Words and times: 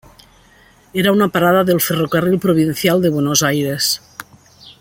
Era 1.01 1.11
una 1.11 1.27
parada 1.27 1.63
del 1.63 1.79
Ferrocarril 1.79 2.39
Provincial 2.39 3.03
de 3.03 3.09
Buenos 3.11 3.43
Aires. 3.43 4.01